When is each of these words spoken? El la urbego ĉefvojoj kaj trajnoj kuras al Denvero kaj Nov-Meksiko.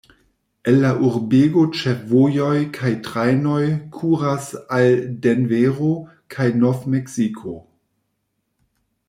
El 0.69 0.77
la 0.83 0.91
urbego 1.09 1.65
ĉefvojoj 1.79 2.55
kaj 2.77 2.93
trajnoj 3.09 3.61
kuras 3.99 4.49
al 4.79 4.89
Denvero 5.27 5.93
kaj 6.37 6.49
Nov-Meksiko. 6.65 7.57